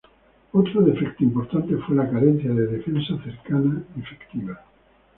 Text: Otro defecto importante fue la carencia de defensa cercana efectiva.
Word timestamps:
Otro 0.53 0.81
defecto 0.81 1.23
importante 1.23 1.77
fue 1.77 1.95
la 1.95 2.09
carencia 2.09 2.49
de 2.51 2.65
defensa 2.65 3.23
cercana 3.23 3.83
efectiva. 3.99 4.59